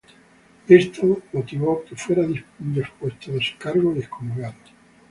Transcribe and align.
Esto 0.67 1.21
motivó 1.31 1.83
que 1.85 1.95
fuera 1.95 2.23
depuesto 2.57 3.33
de 3.33 3.37
sus 3.39 3.55
cargos 3.59 3.97
y 3.97 3.99
excomulgado. 3.99 4.55